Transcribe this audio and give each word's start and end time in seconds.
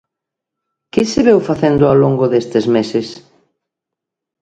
¿Que 0.93 1.03
se 1.11 1.21
veu 1.27 1.39
facendo 1.49 1.83
ao 1.85 1.97
longo 2.03 2.25
destes 2.33 2.65
meses? 2.75 3.07